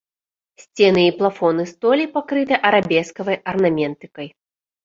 [0.61, 4.27] Сцены і плафоны столі пакрыты арабескавай арнаментыкай.